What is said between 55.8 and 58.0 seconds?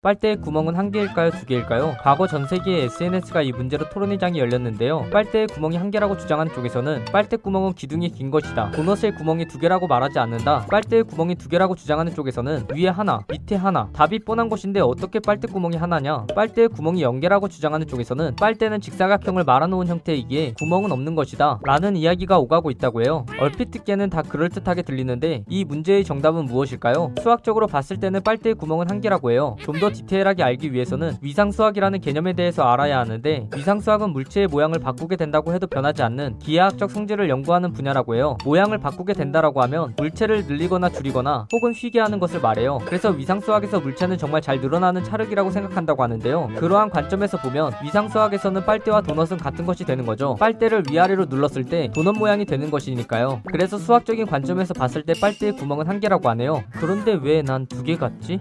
한 개라고 하네요. 그런데 왜 난 두 개